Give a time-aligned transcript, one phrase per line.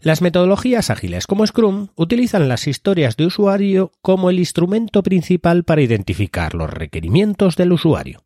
[0.00, 5.82] Las metodologías ágiles como Scrum utilizan las historias de usuario como el instrumento principal para
[5.82, 8.24] identificar los requerimientos del usuario.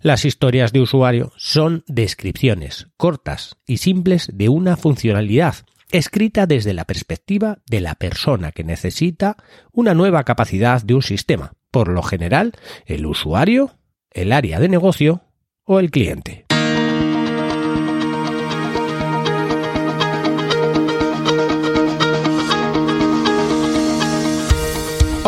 [0.00, 5.56] Las historias de usuario son descripciones cortas y simples de una funcionalidad
[5.90, 9.36] escrita desde la perspectiva de la persona que necesita
[9.72, 12.52] una nueva capacidad de un sistema, por lo general
[12.86, 13.72] el usuario,
[14.12, 15.22] el área de negocio
[15.64, 16.49] o el cliente.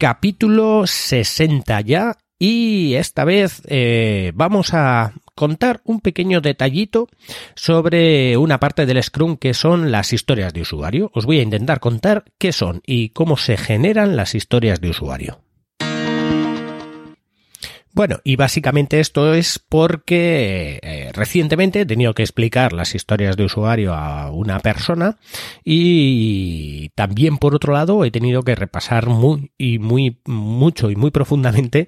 [0.00, 7.06] Capítulo 60 ya y esta vez eh, vamos a contar un pequeño detallito
[7.54, 11.10] sobre una parte del Scrum que son las historias de usuario.
[11.14, 15.42] Os voy a intentar contar qué son y cómo se generan las historias de usuario.
[17.92, 23.44] Bueno, y básicamente esto es porque eh, recientemente he tenido que explicar las historias de
[23.44, 25.18] usuario a una persona
[25.64, 31.10] y también por otro lado he tenido que repasar muy y muy mucho y muy
[31.10, 31.86] profundamente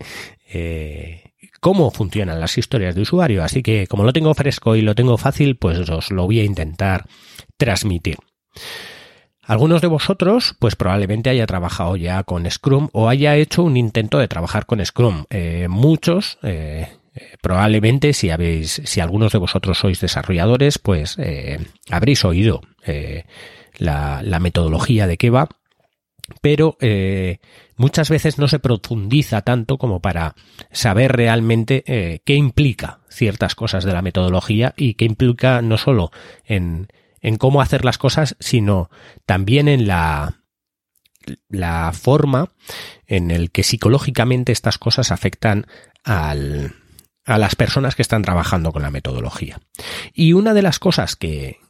[0.53, 3.45] eh, cómo funcionan las historias de usuario.
[3.45, 6.45] Así que como lo tengo fresco y lo tengo fácil, pues os lo voy a
[6.45, 7.07] intentar
[7.57, 8.17] transmitir.
[9.45, 14.19] Algunos de vosotros, pues probablemente haya trabajado ya con Scrum o haya hecho un intento
[14.19, 15.25] de trabajar con Scrum.
[15.31, 21.17] Eh, muchos, eh, eh, probablemente si habéis, si algunos de vosotros sois desarrolladores, pues
[21.91, 22.61] habréis oído
[23.79, 25.49] la, la, metodología de Keva,
[26.41, 26.79] pero
[27.77, 30.37] muchas veces no se profundiza tanto como para
[30.71, 36.13] saber realmente qué implica ciertas cosas de la metodología y qué implica no solo
[36.45, 36.87] en
[37.23, 38.91] en cómo hacer las cosas, sino
[39.25, 40.39] también en la,
[41.93, 42.51] forma
[43.07, 45.67] en el que psicológicamente estas cosas afectan
[46.05, 49.61] a las personas que están trabajando con la metodología.
[50.13, 51.61] Y una de las cosas que,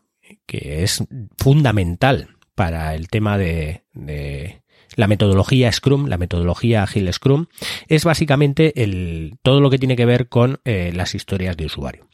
[0.48, 1.04] es
[1.38, 3.84] fundamental para el tema de,
[4.96, 7.46] la metodología Scrum, la metodología Agile Scrum,
[7.88, 8.72] es básicamente
[9.42, 12.08] todo lo que tiene que ver con eh, las historias de usuario.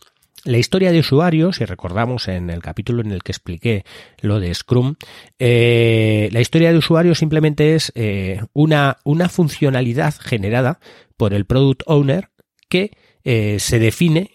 [0.44, 3.84] La historia de usuario, si recordamos en el capítulo en el que expliqué
[4.20, 4.94] lo de Scrum,
[5.38, 10.78] eh, la historia de usuario simplemente es eh, una, una funcionalidad generada
[11.16, 12.30] por el product owner
[12.68, 12.92] que
[13.24, 14.30] eh, se define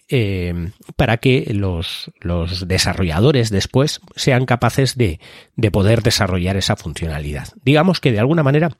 [0.98, 5.20] para que los, los, desarrolladores después sean capaces de,
[5.56, 7.48] de, poder desarrollar esa funcionalidad.
[7.64, 8.78] Digamos que de alguna manera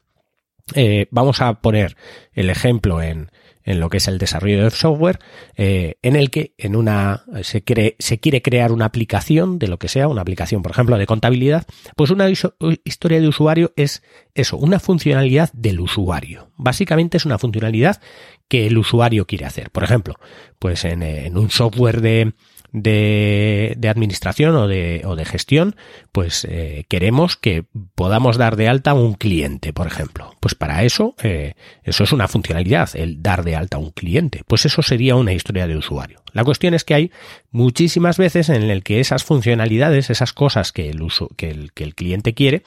[1.10, 1.96] vamos a poner
[2.34, 3.32] el ejemplo en,
[3.64, 5.20] en lo que es el desarrollo de software,
[5.56, 9.78] eh, en el que en una se, cree, se quiere crear una aplicación de lo
[9.80, 11.66] que sea, una aplicación, por ejemplo, de contabilidad,
[11.96, 14.04] pues una historia de usuario es
[14.34, 16.52] eso, una funcionalidad del usuario.
[16.56, 18.02] Básicamente es una funcionalidad
[18.48, 19.72] que el usuario quiere hacer.
[19.72, 20.16] Por ejemplo,
[20.60, 22.34] pues en, en un software de,
[22.74, 25.76] de, administración o de, o de gestión,
[26.12, 30.36] pues eh, queremos que podamos dar de alta a un cliente, por ejemplo.
[30.40, 34.42] Pues para eso, eh, eso es una funcionalidad, el dar de alta a un cliente.
[34.48, 36.22] Pues eso sería una historia de usuario.
[36.34, 37.12] La cuestión es que hay
[37.52, 41.84] muchísimas veces en el que esas funcionalidades, esas cosas que el, uso, que el, que
[41.84, 42.64] el cliente quiere,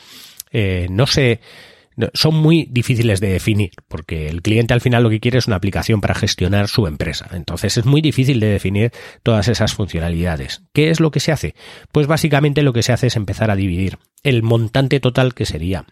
[0.52, 1.40] eh, no se
[2.14, 5.56] son muy difíciles de definir, porque el cliente al final lo que quiere es una
[5.56, 7.28] aplicación para gestionar su empresa.
[7.32, 8.92] Entonces es muy difícil de definir
[9.22, 10.62] todas esas funcionalidades.
[10.72, 11.54] ¿Qué es lo que se hace?
[11.92, 15.86] Pues básicamente lo que se hace es empezar a dividir el montante total que sería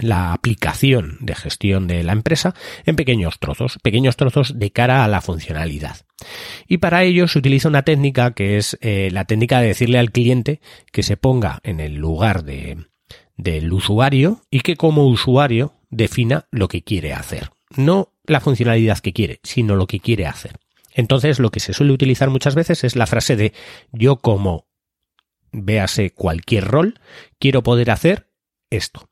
[0.00, 2.54] la aplicación de gestión de la empresa
[2.86, 5.96] en pequeños trozos, pequeños trozos de cara a la funcionalidad.
[6.66, 10.12] Y para ello se utiliza una técnica que es eh, la técnica de decirle al
[10.12, 10.60] cliente
[10.92, 12.78] que se ponga en el lugar de,
[13.36, 17.50] del usuario y que como usuario defina lo que quiere hacer.
[17.76, 20.58] No la funcionalidad que quiere, sino lo que quiere hacer.
[20.94, 23.52] Entonces lo que se suele utilizar muchas veces es la frase de
[23.92, 24.66] yo como
[25.52, 27.00] véase cualquier rol,
[27.38, 28.28] quiero poder hacer
[28.70, 29.08] esto.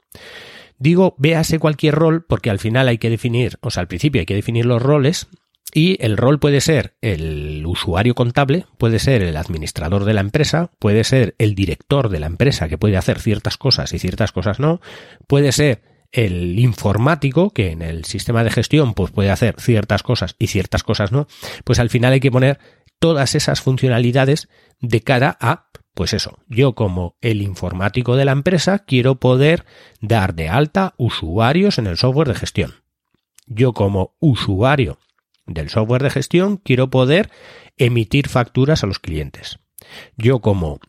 [0.78, 4.26] Digo véase cualquier rol porque al final hay que definir, o sea, al principio hay
[4.26, 5.28] que definir los roles
[5.72, 10.70] y el rol puede ser el usuario contable, puede ser el administrador de la empresa,
[10.78, 14.58] puede ser el director de la empresa que puede hacer ciertas cosas y ciertas cosas
[14.58, 14.80] no,
[15.26, 20.34] puede ser el informático que en el sistema de gestión pues puede hacer ciertas cosas
[20.38, 21.28] y ciertas cosas no,
[21.64, 22.58] pues al final hay que poner
[22.98, 24.48] todas esas funcionalidades
[24.80, 29.64] de cara a, pues eso, yo como el informático de la empresa quiero poder
[30.00, 32.74] dar de alta usuarios en el software de gestión.
[33.46, 34.98] Yo como usuario
[35.52, 37.30] del software de gestión quiero poder
[37.76, 39.58] emitir facturas a los clientes.
[40.16, 40.80] Yo como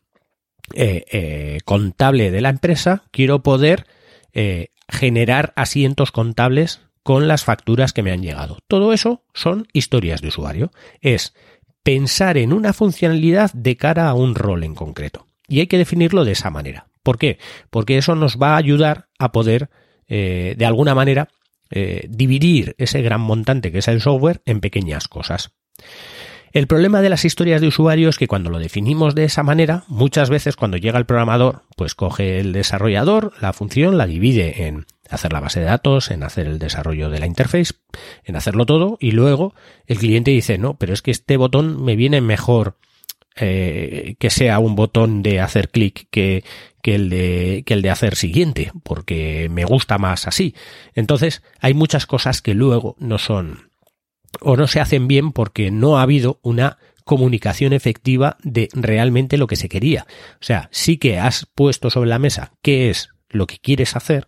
[0.74, 3.88] eh, eh, contable de la empresa quiero poder
[4.34, 8.60] eh, generar asientos contables con las facturas que me han llegado.
[8.68, 10.72] Todo eso son historias de usuario.
[11.02, 11.34] Es
[11.84, 15.28] pensar en una funcionalidad de cara a un rol en concreto.
[15.48, 16.88] Y hay que definirlo de esa manera.
[17.02, 17.40] ¿Por qué?
[17.72, 19.70] Porque eso nos va a ayudar a poder,
[20.08, 21.30] de alguna manera,
[21.72, 25.52] eh, dividir ese gran montante que es el software en pequeñas cosas.
[26.54, 29.86] El problema de las historias de usuario es que cuando lo definimos de esa manera,
[29.88, 34.86] muchas veces cuando llega el programador, pues coge el desarrollador, la función, la divide en
[35.10, 37.76] hacer la base de datos, en hacer el desarrollo de la interface,
[38.26, 39.54] en hacerlo todo y luego
[39.88, 42.78] el cliente dice, no, pero es que este botón me viene mejor
[43.36, 46.44] eh, que sea un botón de hacer clic que,
[46.82, 50.56] que, el de, que el de hacer siguiente, porque me gusta más así.
[50.96, 53.72] Entonces hay muchas cosas que luego no son
[54.40, 59.48] o no se hacen bien porque no ha habido una comunicación efectiva de realmente lo
[59.48, 60.06] que se quería.
[60.36, 64.28] O sea, sí que has puesto sobre la mesa qué es lo que quieres hacer,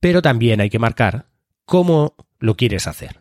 [0.00, 1.26] pero también hay que marcar
[1.64, 3.20] cómo lo quieres hacer.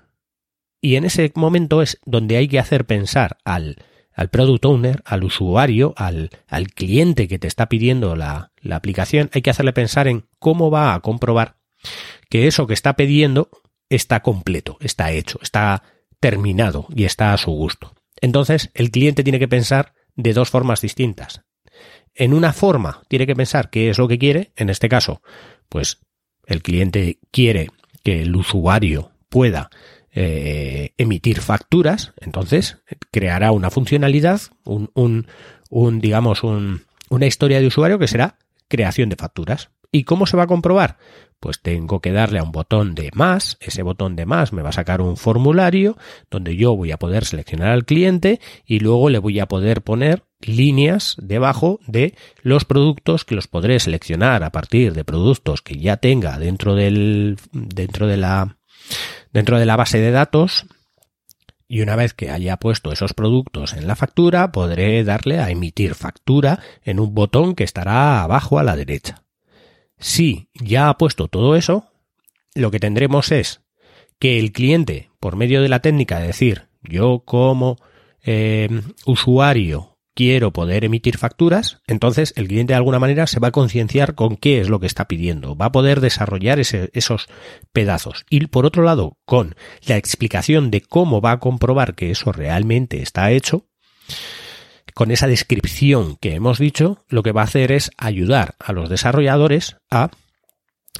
[0.82, 3.78] Y en ese momento es donde hay que hacer pensar al,
[4.18, 6.32] al product owner, al usuario, al,
[6.74, 10.96] cliente que te está pidiendo la, la aplicación, hay que hacerle pensar en cómo va
[10.96, 11.58] a comprobar
[12.28, 13.50] que eso que está pidiendo
[13.90, 15.84] está completo, está hecho, está
[16.20, 17.94] terminado y está a su gusto.
[18.20, 21.44] Entonces, el cliente tiene que pensar de dos formas distintas.
[22.16, 25.22] En una forma, tiene que pensar qué es lo que quiere, en este caso,
[25.70, 26.00] pues
[26.48, 27.70] el cliente quiere
[28.04, 29.70] que el usuario pueda
[30.20, 32.80] eh, emitir facturas, entonces
[33.12, 35.28] creará una funcionalidad, un, un,
[35.70, 39.70] un digamos, un, una historia de usuario que será creación de facturas.
[39.92, 40.98] ¿Y cómo se va a comprobar?
[41.40, 44.70] Pues tengo que darle a un botón de más, ese botón de más me va
[44.70, 45.98] a sacar un formulario
[46.32, 50.24] donde yo voy a poder seleccionar al cliente y luego le voy a poder poner
[50.42, 55.98] líneas debajo de los productos que los podré seleccionar a partir de productos que ya
[55.98, 58.58] tenga dentro del dentro de la
[59.38, 60.66] dentro de la base de datos
[61.68, 65.94] y una vez que haya puesto esos productos en la factura podré darle a emitir
[65.94, 69.26] factura en un botón que estará abajo a la derecha.
[70.00, 71.86] Si ya ha puesto todo eso,
[72.56, 73.62] lo que tendremos es
[74.18, 77.78] que el cliente, por medio de la técnica de decir yo como
[78.24, 78.70] eh,
[79.06, 84.16] usuario quiero poder emitir facturas, entonces el cliente de alguna manera se va a concienciar
[84.16, 87.28] con qué es lo que está pidiendo, va a poder desarrollar esos
[87.72, 88.26] pedazos.
[88.28, 89.56] Y por otro lado, con
[89.86, 93.68] la explicación de cómo va a comprobar que eso realmente está hecho,
[94.96, 98.90] con esa descripción que hemos dicho, lo que va a hacer es ayudar a los
[98.90, 100.10] desarrolladores a,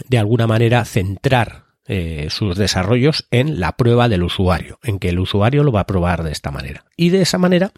[0.08, 5.18] de alguna manera, centrar eh, sus desarrollos en la prueba del usuario, en que el
[5.18, 6.86] usuario lo va a probar de esta manera.
[6.96, 7.72] Y de esa manera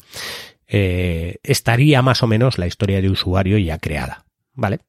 [0.70, 4.26] eh, estaría más o menos la historia de usuario ya creada.
[4.54, 4.80] ¿Vale?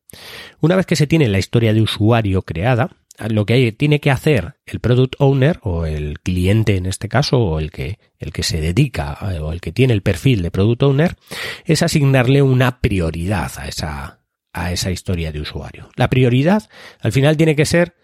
[0.61, 2.91] Una vez que se tiene la historia de usuario creada,
[3.29, 7.59] lo que tiene que hacer el product owner o el cliente en este caso o
[7.59, 10.83] el que el que se dedica eh, o el que tiene el perfil de product
[10.83, 11.17] owner
[11.65, 14.21] es asignarle una prioridad a esa
[14.53, 15.91] a esa historia de usuario.
[15.95, 16.69] La prioridad
[17.01, 17.95] al final tiene que ser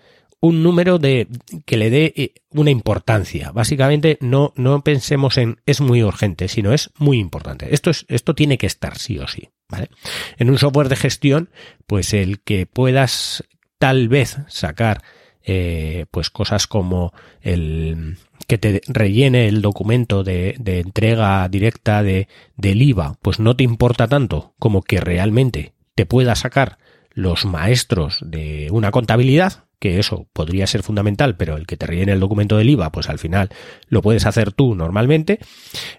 [0.40, 1.28] un número de
[1.64, 3.52] que le dé eh, una importancia.
[3.52, 7.74] Básicamente no no pensemos en es muy urgente, sino es muy importante.
[7.74, 9.88] Esto es esto tiene que estar sí o sí, ¿vale?
[10.36, 11.50] En un software de gestión,
[11.86, 13.44] pues el que puedas
[13.78, 15.02] tal vez sacar
[15.48, 22.28] eh, pues cosas como el que te rellene el documento de, de entrega directa de,
[22.56, 26.78] del IVA, pues no te importa tanto como que realmente te pueda sacar
[27.12, 32.12] los maestros de una contabilidad, que eso podría ser fundamental, pero el que te rellene
[32.12, 33.50] el documento del IVA, pues al final
[33.88, 35.38] lo puedes hacer tú normalmente,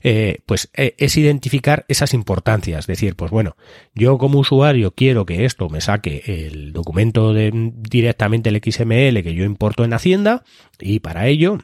[0.02, 3.56] eh, pues eh, es identificar esas importancias, decir, pues bueno,
[3.94, 9.36] yo como usuario quiero que esto me saque el documento de, directamente el XML que
[9.36, 10.44] yo importo en Hacienda
[10.80, 11.60] y para ello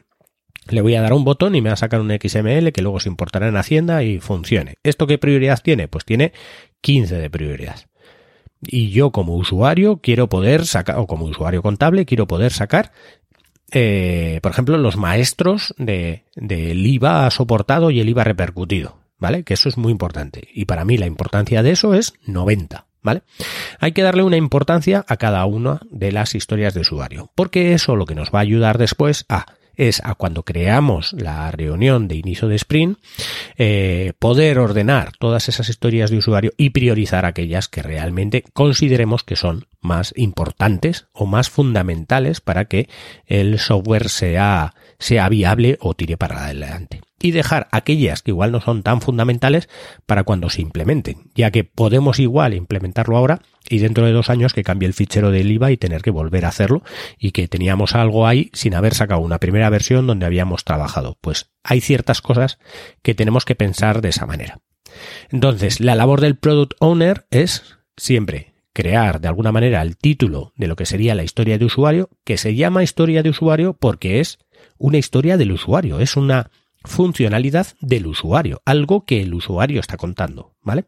[0.68, 3.00] le voy a dar un botón y me va a sacar un XML que luego
[3.00, 4.76] se importará en Hacienda y funcione.
[4.82, 5.88] ¿Esto qué prioridad tiene?
[5.88, 6.32] Pues tiene
[6.80, 7.76] 15 de prioridad
[8.66, 12.92] y yo como usuario quiero poder sacar, o como usuario contable quiero poder sacar,
[13.72, 19.42] eh, por ejemplo, los maestros de, del IVA soportado y el IVA repercutido, ¿vale?
[19.42, 20.48] Que eso es muy importante.
[20.54, 22.86] Y para mí la importancia de eso es 90.
[23.02, 23.20] ¿Vale?
[23.80, 27.96] Hay que darle una importancia a cada una de las historias de usuario, porque eso
[27.96, 29.44] lo que nos va a ayudar después a
[29.76, 32.98] es a cuando creamos la reunión de inicio de sprint,
[33.56, 39.36] eh, poder ordenar todas esas historias de usuario y priorizar aquellas que realmente consideremos que
[39.36, 42.88] son más importantes o más fundamentales para que
[43.26, 48.60] el software sea, sea viable o tire para adelante y dejar aquellas que igual no
[48.60, 49.70] son tan fundamentales
[50.04, 54.52] para cuando se implementen, ya que podemos igual implementarlo ahora y dentro de dos años
[54.52, 56.82] que cambie el fichero del IVA y tener que volver a hacerlo
[57.18, 61.16] y que teníamos algo ahí sin haber sacado una primera versión donde habíamos trabajado.
[61.22, 62.58] Pues hay ciertas cosas
[63.00, 64.60] que tenemos que pensar de esa manera.
[65.30, 70.66] Entonces, la labor del product owner es siempre crear de alguna manera el título de
[70.66, 74.40] lo que sería la historia de usuario, que se llama historia de usuario porque es
[74.76, 76.50] una historia del usuario, es una
[76.84, 80.84] funcionalidad del usuario, algo que el usuario está contando, ¿vale?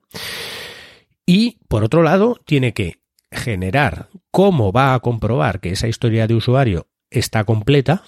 [1.24, 3.00] Y por otro lado, tiene que
[3.32, 8.04] generar cómo va a comprobar que esa historia de usuario está completa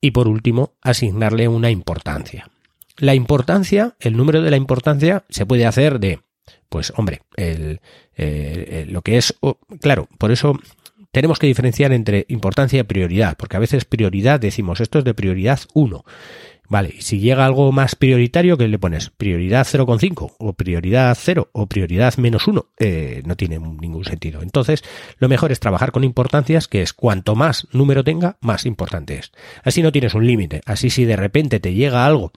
[0.00, 2.50] y por último, asignarle una importancia.
[2.98, 6.20] La importancia, el número de la importancia se puede hacer de,
[6.68, 9.34] pues hombre, lo que es,
[9.80, 10.58] claro, por eso
[11.10, 15.14] tenemos que diferenciar entre importancia y prioridad, porque a veces prioridad decimos esto es de
[15.14, 16.04] prioridad 1
[16.68, 19.10] Vale, y si llega algo más prioritario, ¿qué le pones?
[19.10, 20.34] ¿Prioridad 0,5?
[20.38, 21.48] ¿O prioridad 0?
[21.52, 22.66] ¿O prioridad menos 1?
[22.78, 24.42] Eh, no tiene ningún sentido.
[24.42, 24.84] Entonces,
[25.18, 29.32] lo mejor es trabajar con importancias, que es cuanto más número tenga, más importante es.
[29.64, 30.60] Así no tienes un límite.
[30.66, 32.32] Así si de repente te llega algo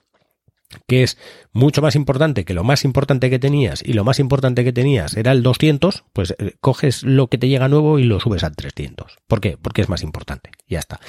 [0.86, 1.18] que es
[1.52, 5.16] mucho más importante que lo más importante que tenías y lo más importante que tenías
[5.16, 8.56] era el 200, pues eh, coges lo que te llega nuevo y lo subes al
[8.56, 9.18] 300.
[9.26, 9.56] ¿Por qué?
[9.60, 10.50] Porque es más importante.
[10.68, 11.00] Ya está.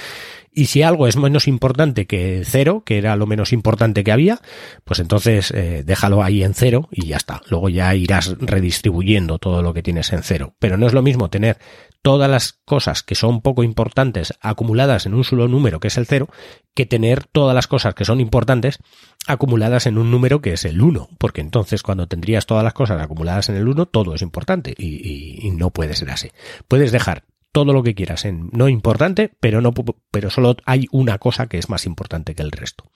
[0.56, 4.40] Y si algo es menos importante que cero, que era lo menos importante que había,
[4.84, 7.42] pues entonces eh, déjalo ahí en cero y ya está.
[7.50, 10.54] Luego ya irás redistribuyendo todo lo que tienes en cero.
[10.60, 11.58] Pero no es lo mismo tener
[12.04, 16.06] todas las cosas que son poco importantes acumuladas en un solo número que es el
[16.06, 16.30] cero,
[16.76, 18.78] que tener todas las cosas que son importantes
[19.26, 23.02] acumuladas en un número que es el 1, porque entonces cuando tendrías todas las cosas
[23.02, 26.30] acumuladas en el 1, todo es importante y, y no puede ser así.
[26.68, 29.74] Puedes dejar todo lo que quieras en no importante, pero no,
[30.12, 32.92] pero solo hay una cosa que es más importante que el resto.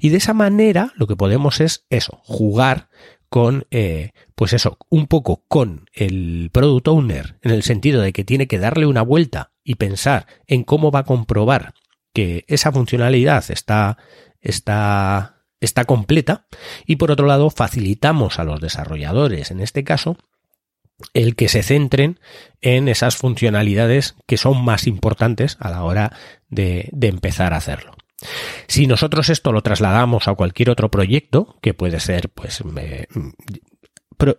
[0.00, 2.88] Y de esa manera lo que podemos es eso, jugar
[3.28, 8.24] con, eh, pues eso, un poco con el product owner, en el sentido de que
[8.24, 11.74] tiene que darle una vuelta y pensar en cómo va a comprobar
[12.14, 13.98] que esa funcionalidad está,
[14.40, 16.46] está, está completa.
[16.86, 20.16] Y por otro lado, facilitamos a los desarrolladores, en este caso,
[21.14, 22.20] el que se centren
[22.60, 26.12] en esas funcionalidades que son más importantes a la hora
[26.48, 27.94] de, empezar a hacerlo.
[28.66, 32.62] Si nosotros esto lo trasladamos a cualquier otro proyecto, que puede ser, pues,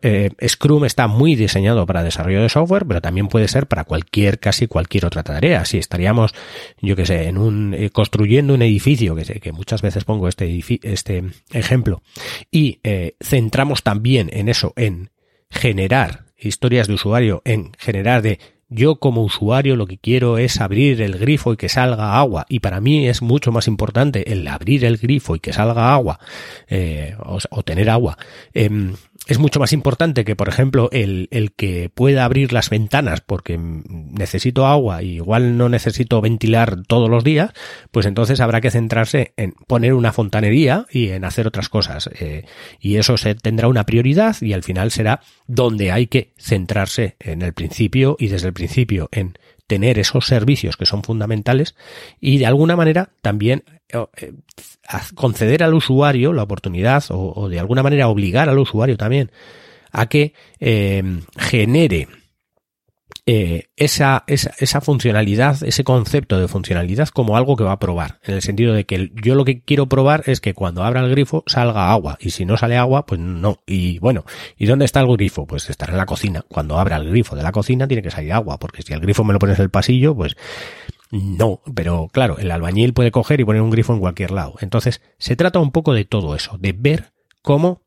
[0.02, 4.40] eh, Scrum está muy diseñado para desarrollo de software, pero también puede ser para cualquier,
[4.40, 5.64] casi cualquier otra tarea.
[5.66, 6.34] Si estaríamos,
[6.82, 11.24] yo que sé, en un, eh, construyendo un edificio, que muchas veces pongo este, este
[11.54, 12.02] ejemplo,
[12.50, 15.12] y eh, centramos también en eso, en
[15.50, 18.40] generar historias de usuario, en generar de
[18.70, 22.46] yo como usuario lo que quiero es abrir el grifo y que salga agua.
[22.50, 26.20] Y para mí es mucho más importante el abrir el grifo y que salga agua
[26.68, 27.16] eh,
[27.50, 28.18] o, tener agua.
[28.54, 28.94] Em,
[29.28, 33.58] es mucho más importante que, por ejemplo, el, el, que pueda abrir las ventanas porque
[33.58, 37.52] necesito agua y igual no necesito ventilar todos los días,
[37.92, 42.10] pues entonces habrá que centrarse en poner una fontanería y en hacer otras cosas.
[42.20, 42.46] Eh,
[42.80, 47.42] y eso se tendrá una prioridad y al final será donde hay que centrarse en
[47.42, 51.76] el principio y desde el principio en tener esos servicios que son fundamentales
[52.20, 54.34] y de alguna manera también eh,
[55.14, 59.30] conceder al usuario la oportunidad o, de alguna manera obligar al usuario también
[59.92, 61.04] a que eh,
[61.38, 62.08] genere
[63.30, 68.20] eh, esa, esa, funcionalidad, ese concepto de funcionalidad como algo que va a probar.
[68.24, 71.10] En el sentido de que yo lo que quiero probar es que cuando abra el
[71.10, 72.18] grifo salga agua.
[72.22, 73.62] Y si no sale agua, pues no.
[73.68, 74.24] Y bueno,
[74.58, 75.46] ¿y dónde está el grifo?
[75.46, 76.46] Pues estará en la cocina.
[76.48, 78.58] Cuando abra el grifo de la cocina tiene que salir agua.
[78.60, 80.36] Porque si el grifo me lo pones en el pasillo, pues
[81.12, 84.56] no, pero claro, el albañil puede coger y poner un grifo en cualquier lado.
[84.62, 87.12] Entonces, se trata un poco de todo eso, de ver
[87.42, 87.82] cómo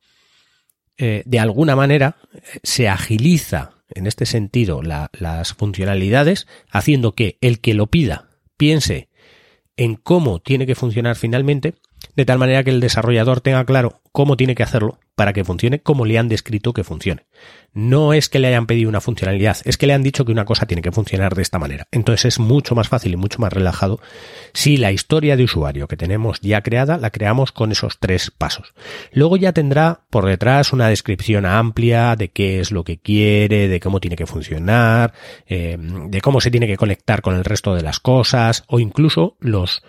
[0.99, 2.17] eh, de alguna manera
[2.63, 9.09] se agiliza en este sentido las funcionalidades, haciendo que el que lo pida piense
[9.77, 11.75] en cómo tiene que funcionar finalmente,
[12.17, 15.81] de tal manera que el desarrollador tenga claro cómo tiene que hacerlo para que funcione
[15.81, 17.27] como le han descrito que funcione.
[17.73, 20.45] No es que le hayan pedido una funcionalidad, es que le han dicho que una
[20.45, 21.87] cosa tiene que funcionar de esta manera.
[21.93, 24.01] Entonces es mucho más fácil y mucho más relajado
[24.53, 28.73] si la historia de usuario que tenemos ya creada la creamos con esos tres pasos.
[29.13, 33.79] Luego ya tendrá por detrás una descripción amplia de qué es lo que quiere, de
[33.79, 35.13] cómo tiene que funcionar,
[35.47, 39.37] eh, de cómo se tiene que conectar con el resto de las cosas o incluso
[39.41, 39.83] los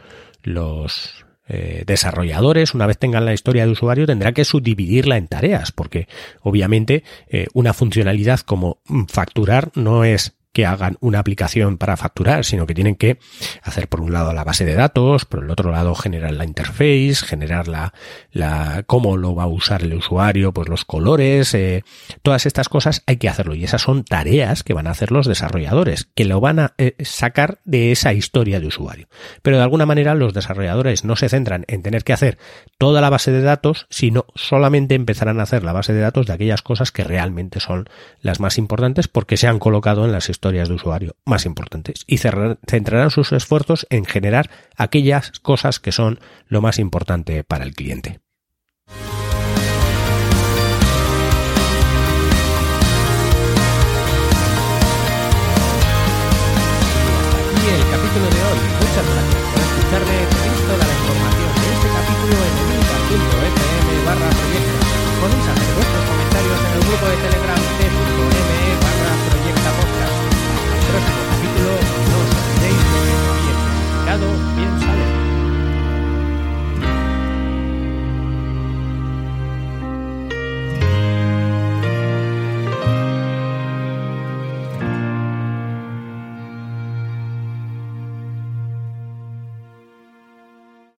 [0.43, 5.73] los eh, desarrolladores, una vez tengan la historia de usuario, tendrán que subdividirla en tareas,
[5.73, 6.07] porque
[6.41, 12.45] obviamente eh, una funcionalidad como mm, facturar no es que hagan una aplicación para facturar,
[12.45, 13.19] sino que tienen que
[13.63, 17.15] hacer por un lado la base de datos, por el otro lado generar la interface,
[17.25, 17.93] generar la,
[18.31, 21.83] la cómo lo va a usar el usuario, pues los colores, eh,
[22.21, 25.27] todas estas cosas hay que hacerlo y esas son tareas que van a hacer los
[25.27, 29.07] desarrolladores, que lo van a eh, sacar de esa historia de usuario.
[29.41, 32.37] Pero de alguna manera los desarrolladores no se centran en tener que hacer
[32.77, 36.33] toda la base de datos, sino solamente empezarán a hacer la base de datos de
[36.33, 37.89] aquellas cosas que realmente son
[38.21, 42.17] las más importantes porque se han colocado en las historias de usuario más importantes y
[42.17, 48.21] centrarán sus esfuerzos en generar aquellas cosas que son lo más importante para el cliente.